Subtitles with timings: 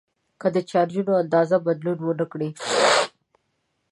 [0.41, 2.49] که د چارجونو اندازه بدلون ونه کړي.